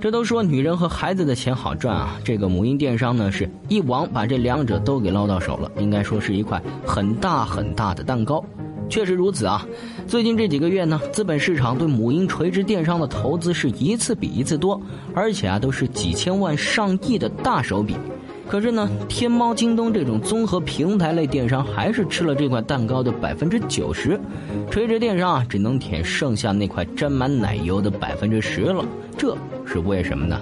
[0.00, 8.44] 这都说女人和孩子的钱好赚啊，这个母婴电商呢是一网把这两者都给捞到手了，应该说是一块很大很大的蛋糕。
[8.88, 9.66] 确实如此啊！
[10.06, 14.80] 最近这几个月呢，资本市场对母婴垂直电商的投资是一次比一次多，
[15.14, 17.96] 而且啊都是几千万上亿的大手笔。
[18.48, 24.18] 可是呢，天猫、京东这种综合平台类电商还是吃了这块蛋糕的百分之九十，
[24.70, 28.82] 垂直电商啊只能舔剩下那块沾满奶油的百分之十了。
[29.18, 30.40] 这是为什么呢？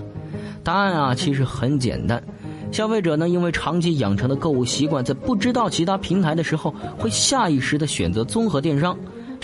[0.63, 2.23] 答案啊其实很简单。
[2.71, 8.97] 消费者呢，因为长期养成的购物习惯，在不知道其他平台的时候，会下意识的选择综合电商。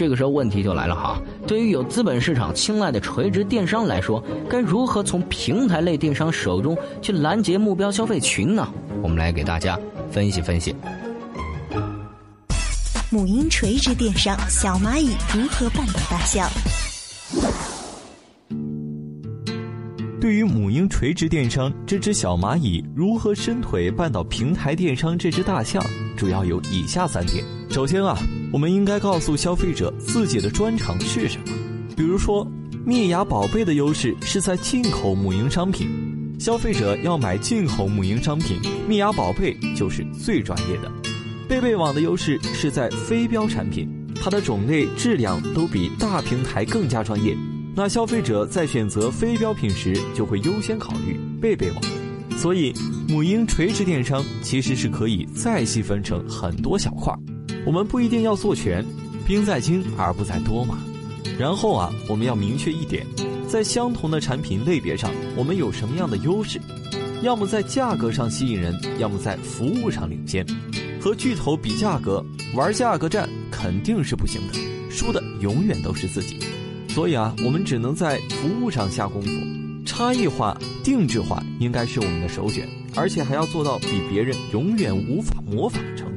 [0.02, 1.16] 这个时候问题就来了哈，
[1.47, 4.20] 对于有资本市场青睐的垂直电商来说，
[4.51, 8.69] 该如何从平台类电商手中去拦截目标消费群呢？
[9.01, 9.79] 我们来给大家
[10.10, 10.74] 分析分析。
[13.10, 16.51] 母婴垂直电商小蚂蚁如何绊倒大象？
[20.21, 25.80] 对于母婴垂直电商这只小蚂蚁如何伸腿绊倒平台电商这只大象，
[26.16, 27.45] 主要有以下三点。
[27.73, 28.15] 首先啊，
[28.52, 31.46] 我们应该告诉消费者自己的专长是什么。
[31.96, 32.46] 比如说，
[32.84, 35.88] 蜜芽宝贝的优势是在进口母婴商品，
[36.38, 40.93] 消费者要买进口母婴商品，蜜芽宝贝就是最专业的。
[41.48, 47.34] 贝贝网的优势是在非标产品，它的种类、质量都比大平台更加专业。
[47.74, 51.80] 那消费者在选择非标品时，就会优先考虑贝贝网。
[52.37, 52.74] 所以，
[53.09, 57.15] 母婴垂直电商其实是可以再细分成很多小块
[57.65, 58.85] 我们不一定要做全，
[59.27, 60.79] 兵在精而不在多嘛。
[61.38, 63.07] 然后啊，我们要明确一点，
[63.49, 66.60] 在相同的产品类别上，我们有什么样的优势？
[67.22, 70.44] 要么在价格上吸引人，要么在服务上领先。
[71.00, 72.25] 和巨头比价格，
[72.55, 74.59] 玩价格战肯定是不行的，
[74.91, 76.38] 输的永远都是自己。
[76.88, 79.31] 所以啊，我们只能在服务上下功夫，
[79.87, 86.12] 差异化、定制化应该是我们的首选，而且还要做到比别人永远无法模仿的程度。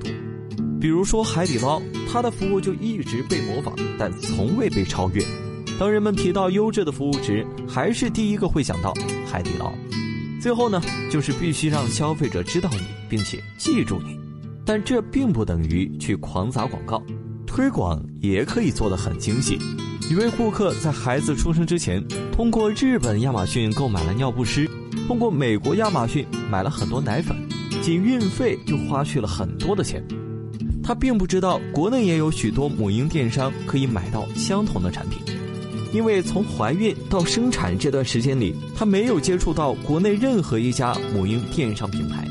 [0.85, 5.25] 比如说海底捞，它的服务就一直被模仿，但从未被超越。
[5.79, 8.93] 当人们提到优质的服务时，还是第一个会想到
[9.25, 9.73] 海底捞。
[10.39, 10.79] 最后呢，
[11.09, 14.15] 就是必须让消费者知道你，并且记住你，
[14.63, 17.01] 但这并不等于去狂砸广告，
[17.47, 19.57] 推广也可以做得很精细。
[20.07, 21.99] 一位顾客在孩子出生之前，
[22.31, 24.69] 通过日本亚马逊购买了尿不湿，
[25.07, 27.35] 通过美国亚马逊买了很多奶粉，
[27.81, 30.05] 仅运费就花去了很多的钱。
[30.85, 35.17] 他并不知道国内也有许多母婴电商可以买到相同的产品，
[35.91, 42.23] 因为从怀孕到生产这段时间里，他没有接触到国内任何一家母婴电商品牌。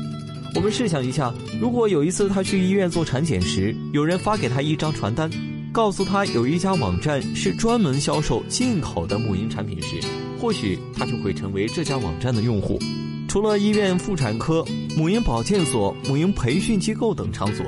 [0.55, 5.29] 我们试想一下，如果有一次他去医院做产检时，有人发给他一张传单。
[5.73, 9.99] 告诉他有一家网站是专门销售进口的母婴产品时，
[10.39, 12.79] 或许他就会成为这家网站的用户。
[13.27, 14.63] 除了医院妇产科、
[14.95, 17.65] 母婴保健所、母婴培训机构等场所，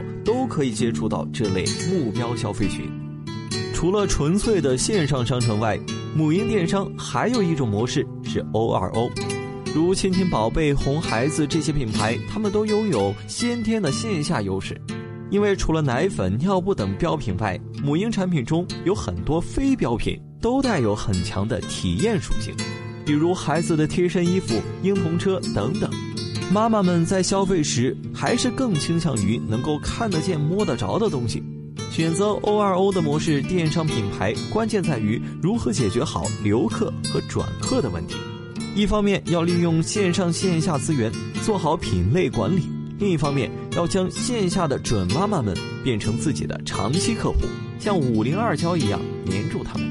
[0.48, 2.90] 可以接触到这类目标消费群。
[3.74, 5.80] 除了纯粹的线上商城外，
[6.16, 9.12] 母婴电商还有一种模式是 O2O，
[9.76, 14.80] 如亲亲宝贝、红孩子这些品牌，他们都拥有先天的线下优势。
[15.30, 22.56] 因为除了奶粉、尿布等标品外，母婴产品中有很多非标品，都带有很强的体验属性，
[23.06, 25.92] 比如孩子的贴身衣服、婴童车等等。
[26.50, 31.44] 妈妈们在消费时，还是更倾向于能够看得见、摸得着的东西。
[31.92, 38.16] 选择 O2O 的模式，电商品牌关键在于如何解决好留客和转客的问题。
[38.76, 41.12] 一方面要利用线上线下资源，
[41.44, 42.62] 做好品类管理。
[42.98, 45.54] 另一方面，要将线下的准妈妈们
[45.84, 47.40] 变成自己的长期客户，
[47.78, 49.86] 像五零二胶一样黏住他们，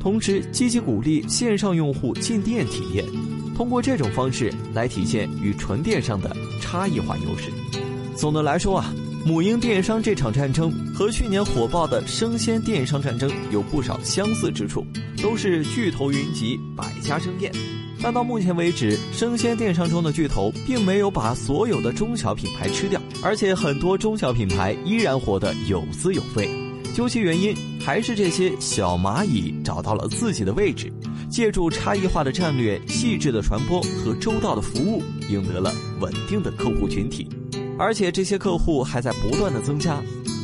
[0.00, 3.04] 同时积极鼓励线上用户进店体验，
[3.56, 7.50] 通过这种方式来体现与纯电商的差异化优势。
[8.16, 8.92] 总的来说啊，
[9.24, 14.84] 母婴电商这场战争和去年火爆的生鲜电商战争有不少相似之处，
[15.22, 17.50] 都是巨头云集，百家争艳。
[18.02, 26.48] 但到目前为止，生鲜电商中的巨头并没有把所有的中小品牌吃掉，而且很多中小品牌依然活得有滋有味。
[26.94, 27.54] 究其原因，
[27.84, 30.90] 还是这些小蚂蚁找到了自己的位置，
[31.30, 37.28] 借助差异化的战略、细致的传播和周到的服务，赢得了稳定的客户群体。
[37.78, 40.02] 而且这些客户还在不断的增加。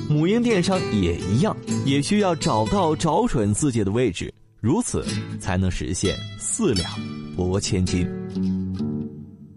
[0.09, 1.55] 母婴电商也一样，
[1.85, 5.05] 也需要找到找准自己的位置，如此
[5.41, 6.89] 才能实现四两。
[7.37, 8.09] 拨千斤。